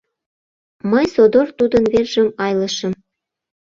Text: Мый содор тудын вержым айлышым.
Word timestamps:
Мый 0.91 1.05
содор 1.15 1.47
тудын 1.57 1.83
вержым 1.93 2.29
айлышым. 2.45 2.93